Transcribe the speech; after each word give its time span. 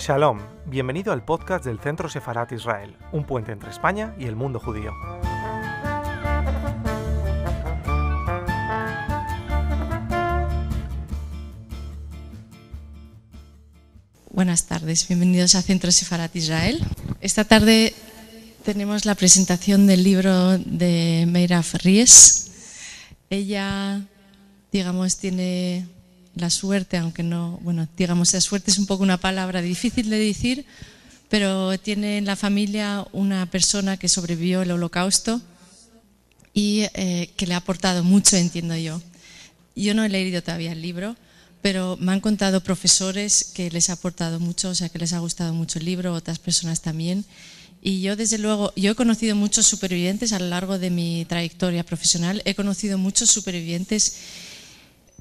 Shalom, 0.00 0.38
bienvenido 0.64 1.12
al 1.12 1.26
podcast 1.26 1.62
del 1.62 1.78
Centro 1.78 2.08
Sefarat 2.08 2.50
Israel, 2.52 2.96
un 3.12 3.24
puente 3.26 3.52
entre 3.52 3.68
España 3.68 4.14
y 4.18 4.24
el 4.24 4.34
mundo 4.34 4.58
judío. 4.58 4.92
Buenas 14.30 14.64
tardes, 14.64 15.06
bienvenidos 15.06 15.54
a 15.54 15.60
Centro 15.60 15.92
Sefarat 15.92 16.34
Israel. 16.34 16.82
Esta 17.20 17.44
tarde 17.44 17.92
tenemos 18.64 19.04
la 19.04 19.14
presentación 19.14 19.86
del 19.86 20.02
libro 20.02 20.56
de 20.56 21.26
Meira 21.28 21.62
Ries. 21.74 22.50
Ella, 23.28 24.00
digamos, 24.72 25.18
tiene 25.18 25.86
la 26.34 26.50
suerte, 26.50 26.96
aunque 26.96 27.22
no, 27.22 27.58
bueno, 27.62 27.88
digamos, 27.96 28.32
la 28.32 28.40
suerte 28.40 28.70
es 28.70 28.78
un 28.78 28.86
poco 28.86 29.02
una 29.02 29.18
palabra 29.18 29.62
difícil 29.62 30.10
de 30.10 30.18
decir, 30.18 30.64
pero 31.28 31.78
tiene 31.78 32.18
en 32.18 32.24
la 32.24 32.36
familia 32.36 33.06
una 33.12 33.46
persona 33.46 33.96
que 33.96 34.08
sobrevivió 34.08 34.62
el 34.62 34.70
holocausto 34.70 35.40
y 36.54 36.86
eh, 36.94 37.30
que 37.36 37.46
le 37.46 37.54
ha 37.54 37.58
aportado 37.58 38.02
mucho, 38.04 38.36
entiendo 38.36 38.76
yo. 38.76 39.00
Yo 39.76 39.94
no 39.94 40.04
he 40.04 40.08
leído 40.08 40.42
todavía 40.42 40.72
el 40.72 40.82
libro, 40.82 41.16
pero 41.62 41.96
me 42.00 42.12
han 42.12 42.20
contado 42.20 42.62
profesores 42.62 43.52
que 43.54 43.70
les 43.70 43.90
ha 43.90 43.94
aportado 43.94 44.40
mucho, 44.40 44.70
o 44.70 44.74
sea, 44.74 44.88
que 44.88 44.98
les 44.98 45.12
ha 45.12 45.18
gustado 45.18 45.54
mucho 45.54 45.78
el 45.78 45.84
libro, 45.84 46.14
otras 46.14 46.38
personas 46.38 46.80
también. 46.80 47.24
Y 47.82 48.02
yo, 48.02 48.16
desde 48.16 48.38
luego, 48.38 48.72
yo 48.76 48.92
he 48.92 48.94
conocido 48.94 49.34
muchos 49.36 49.66
supervivientes 49.66 50.32
a 50.32 50.38
lo 50.38 50.48
largo 50.48 50.78
de 50.78 50.90
mi 50.90 51.24
trayectoria 51.26 51.84
profesional, 51.84 52.42
he 52.44 52.54
conocido 52.54 52.98
muchos 52.98 53.30
supervivientes 53.30 54.16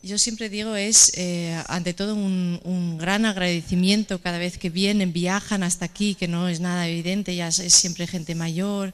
yo 0.01 0.17
siempre 0.17 0.49
digo 0.49 0.75
es, 0.75 1.11
eh, 1.15 1.61
ante 1.67 1.93
todo, 1.93 2.15
un, 2.15 2.97
gran 2.97 3.25
agradecimiento 3.25 4.21
cada 4.21 4.37
vez 4.37 4.57
que 4.57 4.69
vienen, 4.69 5.13
viajan 5.13 5.63
hasta 5.63 5.85
aquí, 5.85 6.15
que 6.15 6.27
no 6.27 6.47
es 6.47 6.59
nada 6.59 6.87
evidente, 6.87 7.35
ya 7.35 7.49
es, 7.49 7.55
siempre 7.73 8.07
gente 8.07 8.35
mayor 8.35 8.93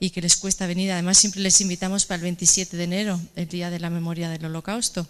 y 0.00 0.10
que 0.10 0.22
les 0.22 0.36
cuesta 0.36 0.66
venir. 0.66 0.90
Además, 0.92 1.18
siempre 1.18 1.40
les 1.40 1.60
invitamos 1.60 2.06
para 2.06 2.16
el 2.16 2.22
27 2.22 2.76
de 2.76 2.84
enero, 2.84 3.20
el 3.36 3.48
día 3.48 3.70
de 3.70 3.80
la 3.80 3.90
memoria 3.90 4.28
del 4.28 4.44
holocausto. 4.44 5.06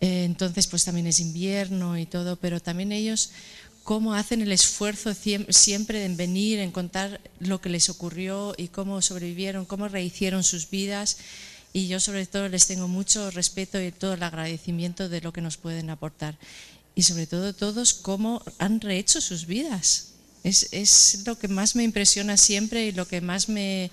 Eh, 0.00 0.24
entonces, 0.24 0.66
pues 0.66 0.84
también 0.84 1.06
es 1.06 1.20
invierno 1.20 1.98
y 1.98 2.06
todo, 2.06 2.36
pero 2.36 2.60
también 2.60 2.92
ellos, 2.92 3.30
cómo 3.84 4.14
hacen 4.14 4.42
el 4.42 4.52
esfuerzo 4.52 5.14
siempre 5.14 6.04
en 6.04 6.16
venir, 6.16 6.60
en 6.60 6.70
contar 6.70 7.20
lo 7.40 7.60
que 7.60 7.68
les 7.68 7.88
ocurrió 7.88 8.54
y 8.56 8.68
cómo 8.68 9.02
sobrevivieron, 9.02 9.64
cómo 9.64 9.88
rehicieron 9.88 10.44
sus 10.44 10.70
vidas 10.70 11.18
y 11.72 11.88
yo 11.88 12.00
sobre 12.00 12.26
todo 12.26 12.48
les 12.48 12.66
tengo 12.66 12.88
mucho 12.88 13.30
respeto 13.30 13.80
y 13.80 13.92
todo 13.92 14.14
el 14.14 14.22
agradecimiento 14.22 15.08
de 15.08 15.20
lo 15.20 15.32
que 15.32 15.40
nos 15.40 15.56
pueden 15.56 15.90
aportar. 15.90 16.36
Y 16.94 17.04
sobre 17.04 17.26
todo 17.26 17.54
todos 17.54 17.94
cómo 17.94 18.42
han 18.58 18.80
rehecho 18.80 19.20
sus 19.20 19.46
vidas. 19.46 20.08
Es, 20.44 20.68
es 20.72 21.22
lo 21.26 21.38
que 21.38 21.48
más 21.48 21.74
me 21.76 21.84
impresiona 21.84 22.36
siempre 22.36 22.86
y 22.86 22.92
lo 22.92 23.06
que 23.06 23.20
más 23.20 23.48
me, 23.48 23.90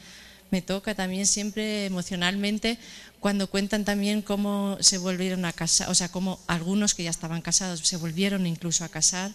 me 0.52 0.61
toca 0.61 0.95
también 0.95 1.25
siempre 1.25 1.86
emocionalmente 1.86 2.77
cuando 3.19 3.49
cuentan 3.49 3.86
también 3.86 4.21
cómo 4.21 4.77
se 4.80 4.97
volvieron 4.97 5.45
a 5.45 5.53
casar, 5.53 5.89
o 5.89 5.95
sea, 5.95 6.09
cómo 6.09 6.39
algunos 6.47 6.95
que 6.95 7.03
ya 7.03 7.09
estaban 7.09 7.41
casados 7.41 7.81
se 7.81 7.97
volvieron 7.97 8.47
incluso 8.47 8.83
a 8.83 8.89
casar, 8.89 9.31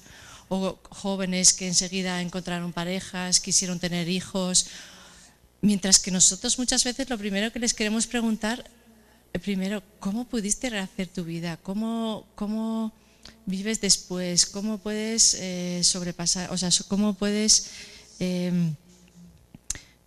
o 0.48 0.78
jóvenes 0.90 1.52
que 1.52 1.68
enseguida 1.68 2.20
encontraron 2.20 2.72
parejas, 2.72 3.40
quisieron 3.40 3.78
tener 3.78 4.08
hijos, 4.08 4.66
Mientras 5.64 5.98
que 5.98 6.10
nosotros 6.10 6.58
muchas 6.58 6.84
veces 6.84 7.08
lo 7.08 7.16
primero 7.16 7.50
que 7.50 7.58
les 7.58 7.72
queremos 7.72 8.06
preguntar, 8.06 8.62
eh, 9.32 9.38
primero, 9.38 9.82
¿cómo 9.98 10.26
pudiste 10.26 10.68
rehacer 10.68 11.08
tu 11.08 11.24
vida? 11.24 11.56
¿Cómo, 11.62 12.26
cómo 12.34 12.92
vives 13.46 13.80
después? 13.80 14.44
¿Cómo 14.44 14.76
puedes 14.76 15.32
eh, 15.40 15.80
sobrepasar? 15.82 16.52
O 16.52 16.58
sea, 16.58 16.68
¿cómo 16.86 17.14
puedes... 17.14 17.70
Em, 18.18 18.74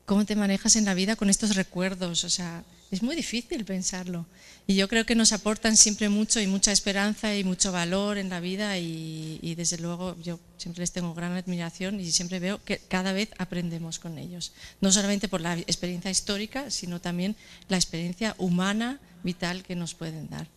¿Cómo 0.08 0.24
te 0.24 0.38
manejas 0.38 0.78
en 0.78 0.86
la 0.86 0.94
vida 0.94 1.18
con 1.18 1.30
estos 1.30 1.58
recuerdos? 1.58 2.24
O 2.24 2.30
sea, 2.30 2.64
es 2.92 3.04
muy 3.04 3.14
difícil 3.14 3.66
pensarlo. 3.66 4.26
Y 4.66 4.76
yo 4.76 4.88
creo 4.88 5.06
que 5.06 5.16
nos 5.16 5.34
aportan 5.34 5.76
siempre 5.76 6.08
mucho 6.08 6.40
y 6.40 6.48
mucha 6.48 6.72
esperanza 6.72 7.36
y 7.36 7.44
mucho 7.44 7.74
valor 7.74 8.18
en 8.18 8.30
la 8.30 8.40
vida 8.40 8.78
y, 8.78 9.54
desde 9.58 9.78
luego 9.80 10.16
yo 10.24 10.40
siempre 10.56 10.84
les 10.84 10.94
tengo 10.94 11.14
gran 11.14 11.34
admiración 11.34 12.00
y 12.00 12.10
siempre 12.10 12.40
veo 12.40 12.64
que 12.64 12.78
cada 12.78 13.12
vez 13.12 13.32
aprendemos 13.38 14.00
con 14.00 14.18
ellos. 14.18 14.54
No 14.80 14.94
solamente 14.94 15.28
por 15.28 15.42
la 15.42 15.58
experiencia 15.58 16.10
histórica, 16.10 16.72
sino 16.72 17.02
también 17.02 17.36
la 17.68 17.76
experiencia 17.76 18.34
humana, 18.38 19.02
vital 19.24 19.62
que 19.62 19.76
nos 19.76 19.94
pueden 19.94 20.30
dar. 20.30 20.48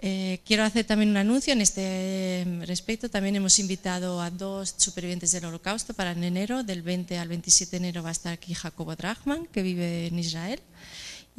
Eh, 0.00 0.40
quiero 0.44 0.62
hacer 0.62 0.84
también 0.84 1.10
un 1.10 1.16
anuncio 1.16 1.52
en 1.52 1.60
este 1.60 2.46
respecto. 2.66 3.10
También 3.10 3.36
hemos 3.36 3.58
invitado 3.58 4.20
a 4.20 4.30
dos 4.30 4.74
supervivientes 4.76 5.32
del 5.32 5.44
holocausto 5.44 5.92
para 5.92 6.12
en 6.12 6.22
enero, 6.24 6.62
del 6.62 6.82
20 6.82 7.18
al 7.18 7.28
27 7.28 7.70
de 7.72 7.76
enero 7.76 8.02
va 8.02 8.10
a 8.10 8.12
estar 8.12 8.32
aquí 8.32 8.54
Jacobo 8.54 8.94
Drachman, 8.94 9.46
que 9.46 9.62
vive 9.62 10.06
en 10.06 10.18
Israel 10.18 10.60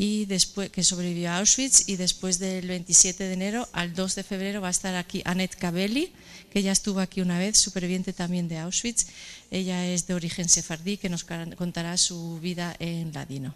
y 0.02 0.24
después 0.28 0.70
que 0.70 0.82
sobrevivió 0.82 1.30
a 1.30 1.40
Auschwitz 1.40 1.90
y 1.90 1.98
después 1.98 2.40
del 2.40 2.70
27 2.70 3.22
de 3.22 3.34
enero 3.34 3.68
al 3.74 3.94
2 3.94 4.16
de 4.16 4.24
febrero 4.24 4.62
va 4.62 4.70
a 4.70 4.72
estar 4.72 4.96
aquí 4.96 5.22
Annette 5.26 5.58
Cabelli, 5.58 6.14
que 6.54 6.64
ya 6.64 6.72
estuvo 6.72 7.02
aquí 7.02 7.20
una 7.20 7.38
vez, 7.38 7.58
superviviente 7.58 8.14
también 8.14 8.48
de 8.48 8.60
Auschwitz. 8.60 9.08
Ella 9.52 9.86
es 9.86 10.08
de 10.08 10.14
origen 10.14 10.48
sefardí, 10.48 10.96
que 10.96 11.10
nos 11.10 11.26
contará 11.26 11.98
su 11.98 12.40
vida 12.40 12.78
en 12.80 13.12
ladino. 13.12 13.56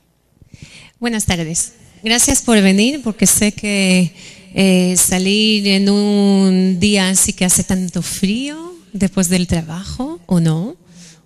Buenas 0.99 1.23
tardes. 1.23 1.75
Gracias 2.03 2.41
por 2.41 2.61
venir, 2.61 3.01
porque 3.01 3.25
sé 3.25 3.53
que 3.53 4.13
eh, 4.53 4.95
salir 4.97 5.67
en 5.67 5.89
un 5.89 6.79
día 6.79 7.09
así 7.09 7.33
que 7.33 7.45
hace 7.45 7.63
tanto 7.63 8.01
frío 8.01 8.75
después 8.93 9.29
del 9.29 9.47
trabajo, 9.47 10.19
o 10.27 10.39
no, 10.39 10.77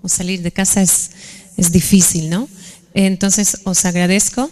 o 0.02 0.10
salir 0.10 0.42
de 0.42 0.52
casa 0.52 0.82
es, 0.82 1.12
es 1.58 1.72
difícil, 1.72 2.30
¿no? 2.30 2.48
Entonces 2.94 3.60
os 3.66 3.86
agradezco 3.86 4.50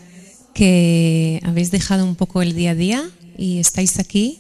que 0.53 1.41
habéis 1.43 1.71
dejado 1.71 2.03
un 2.03 2.15
poco 2.15 2.41
el 2.41 2.53
día 2.53 2.71
a 2.71 2.75
día 2.75 3.09
y 3.37 3.59
estáis 3.59 3.99
aquí 3.99 4.39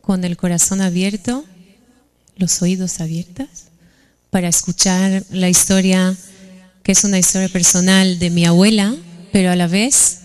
con 0.00 0.24
el 0.24 0.36
corazón 0.36 0.80
abierto, 0.80 1.44
los 2.36 2.62
oídos 2.62 3.00
abiertos, 3.00 3.48
para 4.30 4.48
escuchar 4.48 5.24
la 5.30 5.48
historia 5.48 6.16
que 6.82 6.92
es 6.92 7.02
una 7.02 7.18
historia 7.18 7.48
personal 7.48 8.18
de 8.18 8.30
mi 8.30 8.44
abuela, 8.44 8.94
pero 9.32 9.50
a 9.50 9.56
la 9.56 9.66
vez 9.66 10.18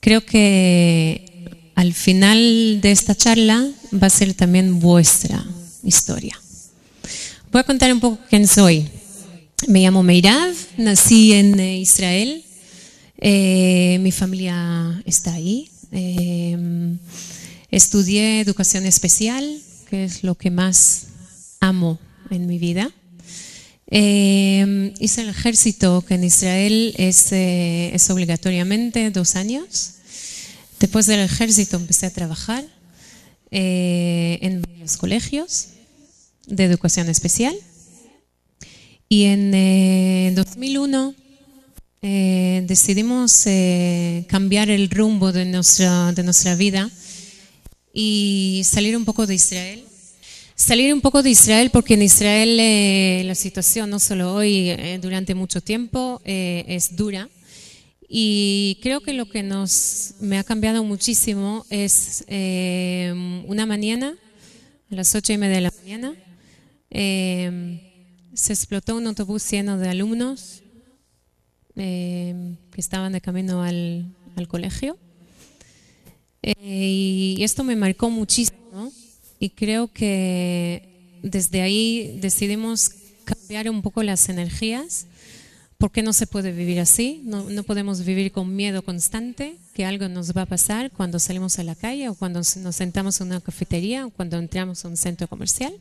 creo 0.00 0.26
que 0.26 1.31
al 1.74 1.94
final 1.94 2.80
de 2.80 2.90
esta 2.90 3.14
charla 3.14 3.68
va 3.92 4.06
a 4.06 4.10
ser 4.10 4.34
también 4.34 4.80
vuestra 4.80 5.44
historia. 5.82 6.38
Voy 7.50 7.60
a 7.60 7.64
contar 7.64 7.92
un 7.92 8.00
poco 8.00 8.18
quién 8.28 8.46
soy. 8.46 8.88
Me 9.68 9.80
llamo 9.80 10.02
Meirav, 10.02 10.54
nací 10.76 11.32
en 11.32 11.58
Israel 11.60 12.44
eh, 13.24 13.98
mi 14.00 14.10
familia 14.10 15.00
está 15.06 15.32
ahí. 15.34 15.70
Eh, 15.92 16.96
estudié 17.70 18.40
educación 18.40 18.84
especial, 18.84 19.60
que 19.88 20.02
es 20.02 20.24
lo 20.24 20.34
que 20.34 20.50
más 20.50 21.06
amo 21.60 22.00
en 22.30 22.48
mi 22.48 22.58
vida. 22.58 22.90
Eh, 23.86 24.92
hice 24.98 25.20
el 25.20 25.28
ejército, 25.28 26.02
que 26.02 26.14
en 26.14 26.24
Israel 26.24 26.94
es, 26.98 27.30
es 27.30 28.10
obligatoriamente 28.10 29.08
dos 29.10 29.36
años. 29.36 29.92
Después 30.82 31.06
del 31.06 31.20
ejército 31.20 31.76
empecé 31.76 32.06
a 32.06 32.10
trabajar 32.10 32.64
en 33.52 34.62
los 34.80 34.96
colegios 34.96 35.68
de 36.48 36.64
educación 36.64 37.08
especial. 37.08 37.54
Y 39.08 39.26
en 39.26 40.34
2001 40.34 41.14
eh, 42.02 42.64
decidimos 42.66 43.46
eh, 43.46 44.26
cambiar 44.26 44.70
el 44.70 44.90
rumbo 44.90 45.30
de 45.30 45.44
nuestra, 45.44 46.10
de 46.10 46.24
nuestra 46.24 46.56
vida 46.56 46.90
y 47.94 48.62
salir 48.64 48.96
un 48.96 49.04
poco 49.04 49.24
de 49.24 49.36
Israel. 49.36 49.84
Salir 50.56 50.92
un 50.92 51.00
poco 51.00 51.22
de 51.22 51.30
Israel 51.30 51.70
porque 51.70 51.94
en 51.94 52.02
Israel 52.02 52.58
eh, 52.58 53.22
la 53.24 53.36
situación, 53.36 53.88
no 53.88 54.00
solo 54.00 54.34
hoy, 54.34 54.76
durante 55.00 55.36
mucho 55.36 55.60
tiempo, 55.60 56.20
es 56.24 56.96
dura. 56.96 57.28
Y 58.14 58.78
creo 58.82 59.00
que 59.00 59.14
lo 59.14 59.24
que 59.24 59.42
nos, 59.42 60.16
me 60.20 60.36
ha 60.36 60.44
cambiado 60.44 60.84
muchísimo 60.84 61.64
es 61.70 62.26
una 62.28 63.64
mañana, 63.64 64.14
a 64.90 64.94
las 64.94 65.14
ocho 65.14 65.32
y 65.32 65.38
media 65.38 65.56
de 65.56 65.60
la 65.62 65.72
mañana, 65.80 66.14
se 66.90 68.52
explotó 68.52 68.96
un 68.96 69.06
autobús 69.06 69.50
lleno 69.50 69.78
de 69.78 69.88
alumnos 69.88 70.62
eh, 71.74 72.54
que 72.70 72.82
estaban 72.82 73.14
de 73.14 73.22
camino 73.22 73.62
al, 73.62 74.14
colegio. 74.46 74.98
Eh, 76.42 77.34
y 77.38 77.42
esto 77.42 77.64
me 77.64 77.76
marcó 77.76 78.10
muchísimo 78.10 78.92
y 79.38 79.48
creo 79.48 79.88
que 79.88 81.16
desde 81.22 81.62
ahí 81.62 82.18
decidimos 82.20 82.90
cambiar 83.24 83.70
un 83.70 83.80
poco 83.80 84.02
las 84.02 84.28
energías 84.28 85.06
porque 85.82 86.04
no 86.04 86.12
se 86.12 86.28
puede 86.28 86.52
vivir 86.52 86.78
así, 86.78 87.22
no, 87.24 87.64
podemos 87.64 88.04
vivir 88.04 88.30
con 88.30 88.54
miedo 88.54 88.82
constante 88.82 89.56
que 89.74 89.84
algo 89.84 90.08
nos 90.08 90.32
va 90.32 90.42
a 90.42 90.46
pasar 90.46 90.92
cuando 90.92 91.18
salimos 91.18 91.58
a 91.58 91.64
la 91.64 91.74
calle 91.74 92.08
o 92.08 92.14
cuando 92.14 92.38
nos 92.38 92.76
sentamos 92.76 93.20
en 93.20 93.26
una 93.26 93.40
cafetería 93.40 94.06
o 94.06 94.10
cuando 94.10 94.38
entramos 94.38 94.84
a 94.84 94.88
un 94.88 94.96
centro 94.96 95.26
comercial. 95.26 95.74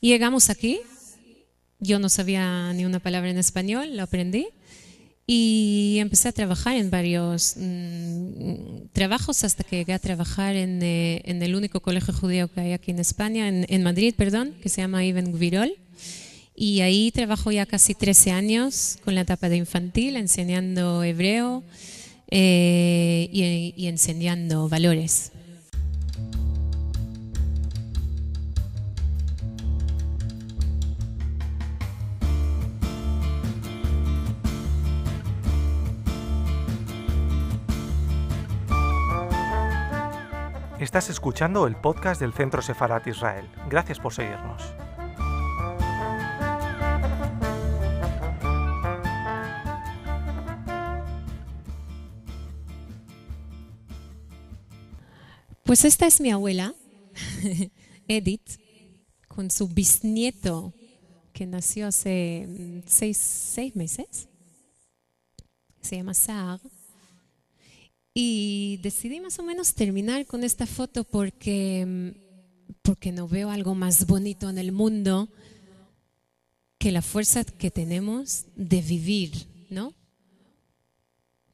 Y 0.00 0.10
llegamos 0.10 0.48
aquí. 0.48 0.78
Yo 1.80 1.98
no 1.98 2.08
sabía 2.08 2.72
ni 2.72 2.84
una 2.84 3.00
palabra 3.00 3.30
en 3.30 3.38
español, 3.38 3.96
lo 3.96 4.04
aprendí. 4.04 4.46
Y 5.26 5.96
empecé 5.98 6.28
a 6.28 6.32
trabajar 6.32 6.76
en 6.76 6.88
varios 6.88 7.56
mm, 7.56 8.90
trabajos 8.92 9.42
hasta 9.42 9.64
que 9.64 9.78
llegué 9.78 9.92
a 9.92 9.98
trabajar 9.98 10.54
en, 10.54 10.80
eh, 10.84 11.20
en, 11.24 11.42
el 11.42 11.56
único 11.56 11.80
colegio 11.80 12.14
judío 12.14 12.46
que 12.46 12.60
hay 12.60 12.72
aquí 12.74 12.92
en 12.92 13.00
España, 13.00 13.48
en, 13.48 13.66
en 13.68 13.82
Madrid, 13.82 14.14
perdón, 14.16 14.54
que 14.62 14.68
se 14.68 14.82
llama 14.82 15.04
Ibn 15.04 15.32
Gvirol. 15.32 15.76
Y 16.58 16.80
ahí 16.80 17.10
trabajo 17.10 17.52
ya 17.52 17.66
casi 17.66 17.94
13 17.94 18.32
años 18.32 18.98
con 19.04 19.14
la 19.14 19.20
etapa 19.20 19.50
de 19.50 19.56
infantil, 19.56 20.16
enseñando 20.16 21.04
hebreo 21.04 21.62
eh, 22.30 23.28
y, 23.30 23.74
y 23.76 23.86
enseñando 23.88 24.66
valores. 24.66 25.32
Estás 40.78 41.10
escuchando 41.10 41.66
el 41.66 41.76
podcast 41.76 42.18
del 42.18 42.32
Centro 42.32 42.62
Sefarat 42.62 43.06
Israel. 43.08 43.46
Gracias 43.68 43.98
por 43.98 44.14
seguirnos. 44.14 44.85
Pues 55.66 55.84
esta 55.84 56.06
es 56.06 56.20
mi 56.20 56.30
abuela, 56.30 56.76
Edith, 58.08 58.60
con 59.26 59.50
su 59.50 59.66
bisnieto 59.66 60.72
que 61.32 61.44
nació 61.44 61.88
hace 61.88 62.46
mm, 62.48 62.82
seis, 62.86 63.16
seis 63.16 63.74
meses. 63.74 64.28
Se 65.82 65.96
llama 65.96 66.14
Saar. 66.14 66.60
Y 68.14 68.78
decidí 68.80 69.18
más 69.18 69.40
o 69.40 69.42
menos 69.42 69.74
terminar 69.74 70.24
con 70.26 70.44
esta 70.44 70.68
foto 70.68 71.02
porque, 71.02 71.84
mm, 71.84 72.68
porque 72.82 73.10
no 73.10 73.26
veo 73.26 73.50
algo 73.50 73.74
más 73.74 74.06
bonito 74.06 74.48
en 74.48 74.58
el 74.58 74.70
mundo 74.70 75.28
que 76.78 76.92
la 76.92 77.02
fuerza 77.02 77.42
que 77.42 77.72
tenemos 77.72 78.44
de 78.54 78.82
vivir, 78.82 79.48
¿no? 79.68 79.94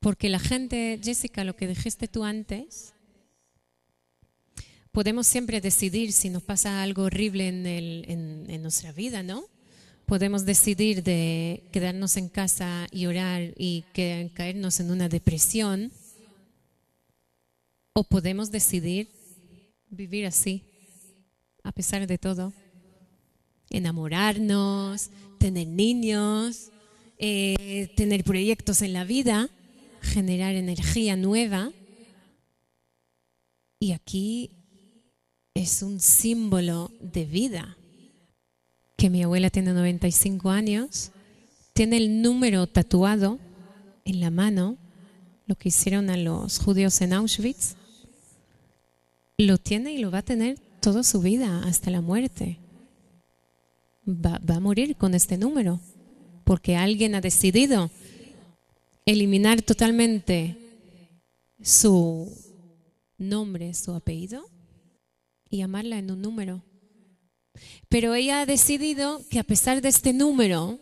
Porque 0.01 0.29
la 0.29 0.39
gente, 0.39 1.01
Jessica, 1.03 1.45
lo 1.45 1.57
que 1.57 1.67
dijiste 1.67 2.09
tú 2.09 2.25
antes, 2.25 2.92
podemos 4.93 5.27
siempre 5.27 5.61
decidir 5.61 6.13
si 6.13 6.29
nos 6.29 6.43
pasa 6.43 6.83
algo 6.83 7.05
horrible 7.05 7.49
en, 7.49 7.67
en, 7.67 8.63
nuestra 8.63 8.93
vida, 8.93 9.23
¿no? 9.23 9.45
Podemos 10.07 10.45
decidir 10.45 11.03
de 11.03 11.65
quedarnos 11.73 12.19
en 12.19 12.29
casa 12.29 12.87
y 12.91 13.07
orar 13.07 13.55
y 13.57 13.85
caernos 14.35 14.79
en 14.81 14.91
una 14.91 15.09
depresión 15.09 15.91
o 17.95 18.05
podemos 18.05 18.51
decidir 18.51 19.09
vivir 19.89 20.27
así, 20.27 20.63
a 21.63 21.73
pesar 21.73 22.07
de 22.07 22.19
todo. 22.19 22.53
Enamorarnos, 23.71 25.09
tener 25.39 25.67
niños, 25.67 26.71
eh, 27.17 27.91
tener 27.97 28.25
proyectos 28.25 28.83
en 28.83 28.93
la 28.93 29.05
vida, 29.05 29.49
generar 30.03 30.55
energía 30.55 31.17
nueva. 31.17 31.73
Y 33.79 33.93
aquí 33.93 34.62
es 35.55 35.83
un 35.83 36.01
símbolo 36.01 36.91
de 37.01 37.25
vida. 37.25 37.77
Que 38.97 39.11
mi 39.11 39.23
abuela 39.23 39.51
tiene 39.51 39.73
95 39.73 40.51
años, 40.51 41.11
tiene 41.73 41.97
el 41.97 42.23
número 42.23 42.67
tatuado 42.67 43.39
en 44.05 44.21
la 44.21 44.31
mano, 44.31 44.77
lo 45.47 45.57
que 45.57 45.69
hicieron 45.71 46.09
a 46.11 46.17
los 46.17 46.59
judíos 46.59 47.01
en 47.01 47.13
Auschwitz 47.13 47.75
lo 49.39 49.59
tiene 49.59 49.93
y 49.93 49.99
lo 49.99 50.11
va 50.11 50.19
a 50.19 50.23
tener 50.23 50.59
toda 50.81 51.03
su 51.03 51.21
vida 51.21 51.65
hasta 51.65 51.91
la 51.91 52.01
muerte. 52.01 52.59
Va, 54.07 54.39
va, 54.39 54.57
a 54.57 54.61
morir 54.61 54.97
con 54.97 55.15
este 55.15 55.37
número, 55.37 55.81
porque 56.45 56.77
alguien 56.77 57.15
ha 57.17 57.21
decidido 57.21 57.91
eliminar 59.05 59.63
totalmente 59.63 60.57
su 61.61 62.33
nombre, 63.19 63.75
su 63.75 63.93
apellido 63.93 64.52
y 65.53 65.59
llamarla 65.59 65.99
en 65.99 66.11
un 66.11 66.23
número. 66.23 66.65
Pero 67.91 68.15
ella 68.15 68.41
ha 68.41 68.47
decidido 68.47 69.21
que 69.29 69.39
a 69.39 69.45
pesar 69.45 69.83
de 69.83 69.91
este 69.91 70.15
número, 70.15 70.81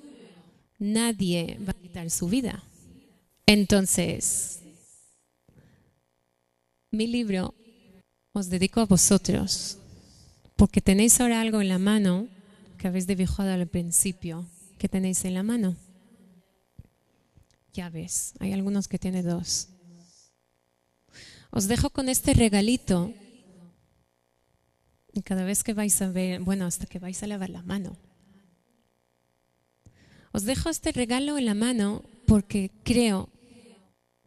nadie 0.79 1.59
va 1.67 1.73
a 1.73 1.81
quitar 1.83 2.09
su 2.09 2.29
vida. 2.29 2.63
Entonces, 3.47 4.61
mi 6.93 7.09
libro 7.09 7.53
os 8.33 8.49
dedico 8.49 8.81
a 8.81 8.87
vosotros, 8.87 9.77
porque 10.55 10.81
tenéis 10.81 11.21
ahora 11.21 11.41
algo 11.41 11.61
en 11.61 11.69
la 11.69 11.81
mano 11.81 12.29
que 12.79 12.87
habéis 12.87 13.09
dibujado 13.09 13.53
al 13.53 13.67
principio. 13.67 14.47
¿Qué 14.79 14.89
tenéis 14.89 15.25
en 15.25 15.35
la 15.35 15.43
mano? 15.43 15.75
Llaves. 17.73 18.35
Hay 18.39 18.53
algunos 18.53 18.87
que 18.87 19.01
tienen 19.01 19.27
dos. 19.27 19.67
Os 21.51 21.67
dejo 21.67 21.91
con 21.91 22.09
este 22.09 22.35
regalito. 22.35 23.13
Y 25.12 25.23
cada 25.23 25.45
vez 25.45 25.65
que 25.65 25.75
vais 25.75 26.01
a 26.03 26.11
ver, 26.11 26.41
bueno, 26.41 26.67
hasta 26.67 26.87
que 26.87 26.99
vais 26.99 27.23
a 27.23 27.27
lavar 27.27 27.51
la 27.51 27.62
mano. 27.62 27.97
Os 30.33 30.45
dejo 30.45 30.71
este 30.71 30.93
regalo 30.93 31.39
en 31.39 31.47
la 31.47 31.55
mano 31.55 32.05
porque 32.27 32.71
creo 32.85 33.29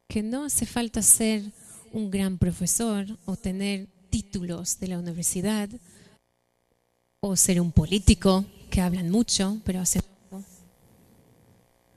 que 0.07 0.21
no 0.21 0.43
hace 0.43 0.65
falta 0.65 1.01
ser 1.01 1.43
un 1.93 2.11
gran 2.11 2.37
profesor 2.37 3.05
o 3.25 3.37
tener 3.37 3.87
títulos 4.09 4.79
de 4.79 4.89
la 4.89 4.99
universidad 4.99 5.69
o 7.21 7.35
ser 7.37 7.61
un 7.61 7.71
político 7.71 8.45
que 8.69 8.81
hablan 8.81 9.09
mucho, 9.09 9.61
pero 9.63 9.79
hace 9.79 10.01
poco. 10.01 10.43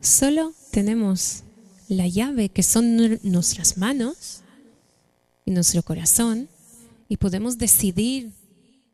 Solo 0.00 0.54
tenemos 0.70 1.42
la 1.88 2.06
llave 2.06 2.48
que 2.48 2.62
son 2.62 2.96
nuestras 3.22 3.76
manos 3.76 4.42
y 5.44 5.50
nuestro 5.50 5.82
corazón 5.82 6.48
y 7.08 7.16
podemos 7.16 7.58
decidir 7.58 8.30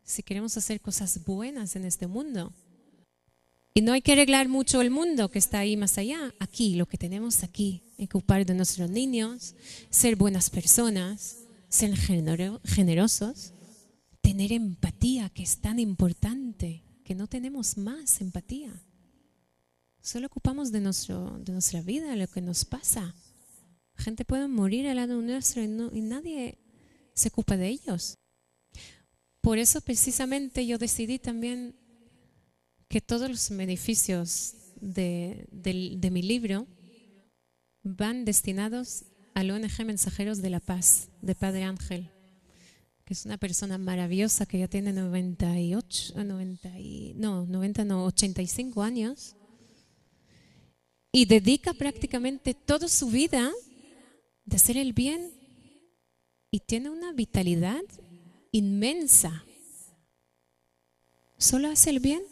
si 0.04 0.23
queremos 0.23 0.56
hacer 0.56 0.80
cosas 0.80 1.25
buenas 1.25 1.76
en 1.76 1.85
este 1.85 2.06
mundo. 2.06 2.52
Y 3.75 3.80
no 3.80 3.92
hay 3.92 4.02
que 4.02 4.12
arreglar 4.12 4.49
mucho 4.49 4.82
el 4.82 4.90
mundo 4.90 5.30
que 5.30 5.38
está 5.38 5.61
ahí 5.61 5.76
más 5.76 5.97
allá. 5.97 6.35
Aquí, 6.38 6.75
lo 6.75 6.87
que 6.87 6.99
tenemos 6.99 7.42
aquí, 7.42 7.82
ocupar 7.99 8.44
de 8.44 8.54
nuestros 8.54 8.90
niños, 8.90 9.54
ser 9.88 10.16
buenas 10.16 10.50
personas, 10.50 11.38
ser 11.71 11.97
generosos, 11.97 13.54
tener 14.21 14.52
empatía, 14.52 15.30
que 15.30 15.42
es 15.42 15.59
tan 15.59 15.78
importante, 15.78 16.85
que 17.02 17.14
no 17.14 17.26
tenemos 17.26 17.78
más 17.78 18.21
empatía. 18.21 18.73
Solo 20.02 20.26
ocupamos 20.26 20.71
de, 20.71 20.80
nuestra 20.80 21.80
vida 21.80 22.14
lo 22.16 22.26
que 22.28 22.42
nos 22.42 22.66
pasa. 22.66 23.14
Gente 23.97 24.25
puede 24.25 24.49
morir 24.49 24.87
al 24.87 24.97
lado 24.97 25.23
nuestro 25.23 25.62
y, 25.62 25.66
y 25.66 26.02
nadie 26.02 26.59
se 27.14 27.28
ocupa 27.28 27.56
de 27.56 27.68
ellos. 27.68 28.16
Por 29.42 29.58
eso 29.58 29.80
precisamente 29.80 30.64
yo 30.66 30.78
decidí 30.78 31.18
también 31.18 31.75
que 32.88 33.00
todos 33.00 33.28
los 33.28 33.50
beneficios 33.50 34.54
de, 34.80 35.49
mi 36.12 36.22
libro 36.22 36.68
van 37.82 38.25
destinados 38.25 39.04
al 39.34 39.50
ONG 39.50 39.84
Mensajeros 39.84 40.42
de 40.42 40.50
la 40.50 40.61
Paz, 40.61 41.08
de 41.22 41.34
Padre 41.34 41.64
Ángel, 41.64 42.08
que 43.04 43.14
es 43.14 43.26
una 43.26 43.37
persona 43.37 43.78
maravillosa 43.78 44.46
que 44.46 44.61
ya 44.61 44.68
tiene 44.68 44.92
98, 44.92 46.22
90 46.22 46.70
no, 47.16 47.44
90, 47.44 47.84
no, 47.84 48.04
85 48.04 48.80
años, 48.80 49.34
y 51.11 51.25
dedica 51.25 51.75
prácticamente 51.75 52.54
toda 52.54 52.87
su 52.87 53.08
vida 53.08 53.50
de 54.44 54.56
hacer 54.56 54.76
el 54.76 54.92
bien 54.92 55.32
y 56.52 56.61
tiene 56.61 56.90
una 56.90 57.12
vitalidad 57.12 57.82
inmensa. 58.52 59.44
¿Solo 61.38 61.68
hace 61.68 61.90
el 61.90 61.99
bien? 61.99 62.23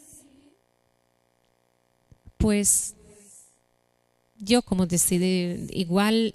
Pues 2.37 2.95
yo 4.37 4.61
como 4.61 4.87
decidí, 4.87 5.67
igual 5.71 6.33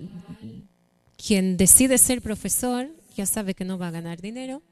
quien 1.16 1.57
decide 1.57 1.99
ser 1.99 2.21
profesor 2.21 2.88
ya 3.16 3.26
sabe 3.26 3.55
que 3.55 3.64
no 3.64 3.78
va 3.78 3.88
a 3.88 3.93
ganar 3.93 4.21
dinero, 4.21 4.62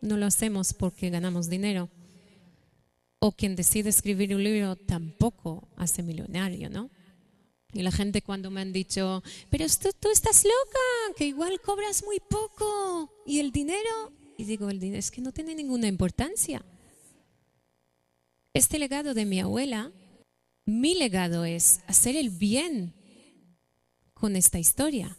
no 0.00 0.16
lo 0.16 0.26
hacemos 0.26 0.72
porque 0.72 1.10
ganamos 1.10 1.50
dinero. 1.50 1.90
O 3.18 3.32
quien 3.32 3.54
decide 3.54 3.90
escribir 3.90 4.34
un 4.34 4.42
libro 4.42 4.74
tampoco 4.74 5.68
hace 5.76 6.02
millonario, 6.02 6.70
¿no? 6.70 6.90
Y 7.72 7.82
la 7.82 7.92
gente 7.92 8.22
cuando 8.22 8.50
me 8.50 8.62
han 8.62 8.72
dicho, 8.72 9.22
pero 9.50 9.66
tú, 9.68 9.90
tú 10.00 10.10
estás 10.10 10.44
loca, 10.44 11.14
que 11.16 11.26
igual 11.26 11.60
cobras 11.60 12.02
muy 12.02 12.18
poco. 12.18 13.12
¿Y 13.26 13.40
el 13.40 13.52
dinero? 13.52 14.12
Y 14.40 14.44
digo, 14.44 14.70
el 14.70 14.80
dinero 14.80 14.98
es 14.98 15.10
que 15.10 15.20
no 15.20 15.32
tiene 15.32 15.54
ninguna 15.54 15.86
importancia. 15.86 16.64
Este 18.54 18.78
legado 18.78 19.12
de 19.12 19.26
mi 19.26 19.38
abuela, 19.38 19.92
mi 20.64 20.94
legado 20.94 21.44
es 21.44 21.80
hacer 21.86 22.16
el 22.16 22.30
bien 22.30 22.94
con 24.14 24.36
esta 24.36 24.58
historia. 24.58 25.14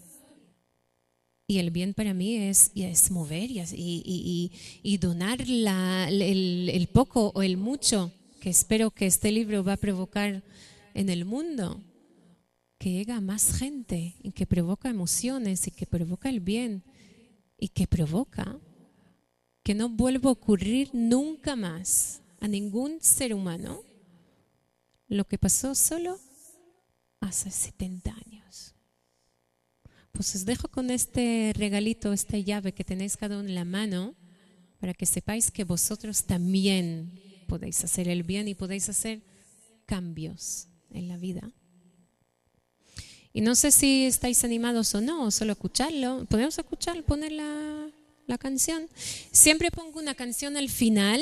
Y 1.46 1.60
el 1.60 1.70
bien 1.70 1.94
para 1.94 2.16
mí 2.16 2.36
es, 2.36 2.72
mover 3.12 3.52
y, 3.52 4.98
donar 5.00 5.40
el, 5.40 6.70
el 6.74 6.88
poco 6.88 7.32
o 7.36 7.44
el 7.44 7.58
mucho 7.58 8.12
que 8.40 8.50
espero 8.50 8.90
que 8.90 9.06
este 9.06 9.32
libro 9.32 9.64
va 9.64 9.74
a 9.74 9.78
provocar 9.78 10.42
en 10.96 11.10
el 11.10 11.26
mundo 11.26 11.80
que 12.80 12.90
llega 12.90 13.18
a 13.18 13.22
más 13.22 13.54
gente 13.54 14.16
y 14.24 14.32
que 14.32 14.48
provoca 14.48 14.90
emociones 14.90 15.68
y 15.68 15.72
que 15.72 15.86
provoca 15.86 16.28
el 16.28 16.40
bien 16.40 16.82
y 17.60 17.68
que 17.68 17.86
provoca 17.86 18.60
que 19.64 19.76
no 19.76 19.90
vuelva 19.90 20.30
a 20.30 20.34
ocurrir 20.34 20.90
nunca 20.94 21.56
más 21.56 22.22
a 22.40 22.48
ningún 22.48 23.02
ser 23.02 23.34
humano 23.34 23.84
lo 25.08 25.28
que 25.28 25.38
pasó 25.38 25.76
solo 25.76 26.20
hace 27.20 27.52
70 27.52 28.12
años. 28.12 28.74
Pues 30.12 30.36
os 30.36 30.46
dejo 30.46 30.68
con 30.68 30.90
este 30.90 31.54
regalito, 31.56 32.14
esta 32.14 32.38
llave 32.38 32.74
que 32.74 32.84
tenéis 32.84 33.18
cada 33.18 33.38
uno 33.38 33.50
en 33.50 33.56
la 33.56 33.66
mano, 33.66 34.16
para 34.80 34.94
que 34.94 35.06
sepáis 35.06 35.52
que 35.52 35.64
vosotros 35.64 36.24
también 36.24 37.12
podéis 37.48 37.84
hacer 37.84 38.08
el 38.08 38.24
bien 38.24 38.48
y 38.48 38.56
podéis 38.56 38.90
hacer 38.90 39.22
cambios 39.86 40.68
en 40.90 41.08
la 41.08 41.18
vida. 41.18 41.52
Y 43.34 43.42
no 43.42 43.56
sé 43.56 43.72
si 43.72 44.06
estáis 44.06 44.44
animados 44.44 44.94
o 44.96 45.02
no, 45.02 45.30
solo 45.32 45.54
escucharlo. 45.54 46.26
Podemos 46.26 46.58
escuchar, 46.58 47.02
poner 47.04 47.32
la, 47.32 47.71
la 48.28 48.38
canción. 48.38 48.88
Siempre 49.32 49.72
pongo 49.72 50.00
una 50.00 50.16
canción 50.16 50.58
al 50.58 50.70
final 50.70 51.22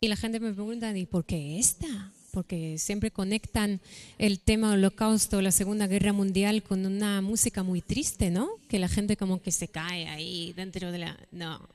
y 0.00 0.08
la 0.08 0.16
gente 0.16 0.40
me 0.40 0.52
pregunta, 0.52 0.96
¿y 0.96 1.06
por 1.06 1.24
qué 1.24 1.58
esta? 1.58 2.12
Porque 2.30 2.78
siempre 2.78 3.10
conectan 3.10 3.80
el 4.18 4.38
tema 4.38 4.72
holocausto, 4.72 5.42
la 5.42 5.50
Segunda 5.50 5.86
Guerra 5.86 6.12
Mundial 6.12 6.62
con 6.62 6.86
una 6.86 7.20
música 7.20 7.62
muy 7.62 7.80
triste, 7.80 8.30
¿no? 8.30 8.48
Que 8.68 8.78
la 8.78 8.88
gente 8.88 9.16
como 9.16 9.42
que 9.42 9.50
se 9.50 9.68
cae 9.68 10.06
ahí 10.06 10.52
dentro 10.54 10.92
de 10.92 10.98
la... 10.98 11.18
No. 11.32 11.68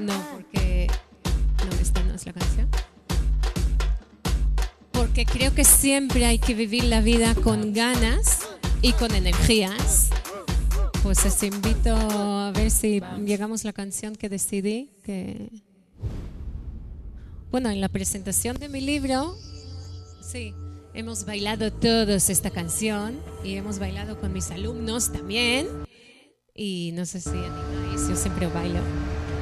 No, 0.00 0.28
porque... 0.32 0.88
No, 1.64 1.80
esta 1.80 2.02
no 2.02 2.14
es 2.14 2.26
la 2.26 2.32
canción 2.32 2.68
porque 5.16 5.24
creo 5.24 5.54
que 5.54 5.64
siempre 5.64 6.26
hay 6.26 6.38
que 6.38 6.54
vivir 6.54 6.84
la 6.84 7.00
vida 7.00 7.34
con 7.34 7.72
ganas 7.72 8.40
y 8.82 8.92
con 8.92 9.14
energías. 9.14 10.10
Pues 11.06 11.24
os 11.24 11.40
invito 11.44 11.94
a 11.94 12.50
ver 12.50 12.68
si 12.68 13.00
llegamos 13.24 13.64
a 13.64 13.68
la 13.68 13.72
canción 13.72 14.16
que 14.16 14.28
decidí. 14.28 14.90
Que... 15.04 15.52
Bueno, 17.52 17.70
en 17.70 17.80
la 17.80 17.88
presentación 17.88 18.58
de 18.58 18.68
mi 18.68 18.80
libro, 18.80 19.36
sí, 20.20 20.52
hemos 20.94 21.24
bailado 21.24 21.72
todos 21.72 22.28
esta 22.28 22.50
canción 22.50 23.20
y 23.44 23.54
hemos 23.54 23.78
bailado 23.78 24.18
con 24.18 24.32
mis 24.32 24.50
alumnos 24.50 25.12
también. 25.12 25.68
Y 26.52 26.90
no 26.94 27.06
sé 27.06 27.20
si 27.20 27.28
animáis, 27.28 28.08
yo 28.08 28.16
siempre 28.16 28.48
bailo. 28.48 28.80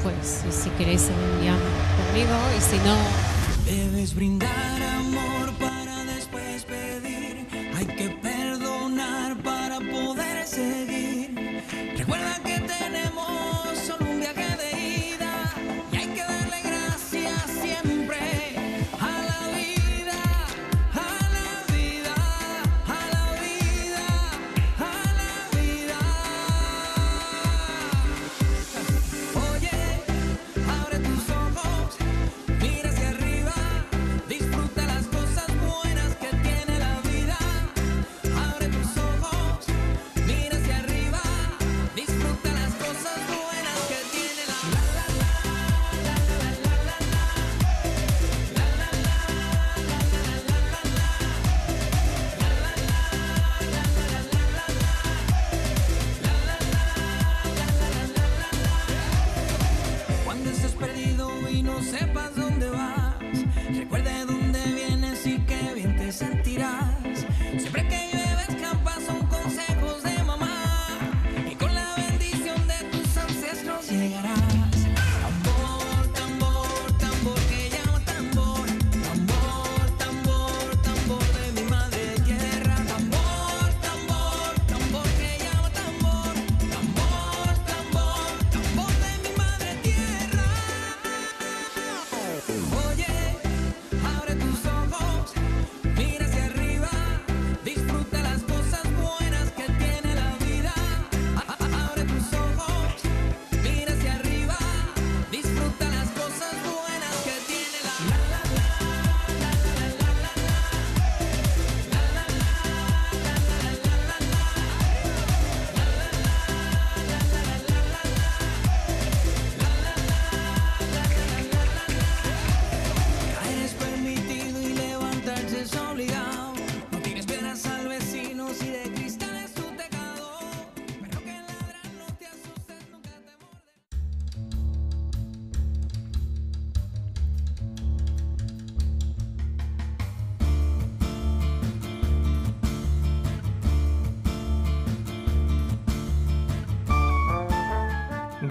Pues 0.03 0.45
si 0.55 0.69
queréis, 0.77 1.09
ya 1.43 1.57
conmigo 1.97 2.37
y 2.59 2.61
si 2.61 2.77
no... 2.77 2.97
Debes 3.65 4.15
brindar 4.15 4.83
amor 4.83 5.51
para 5.59 6.05
después 6.05 6.67
pedir. 6.67 7.47
Hay 7.75 7.87
que 7.87 8.14
estés 60.55 60.73
perdido 60.73 61.29
y 61.51 61.63
no 61.63 61.83
sepas 61.83 62.35
dónde 62.37 62.44